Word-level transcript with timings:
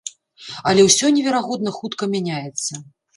Але 0.69 0.85
ўсё 0.87 1.11
неверагодна 1.17 1.73
хутка 1.77 2.09
мяняецца. 2.15 2.73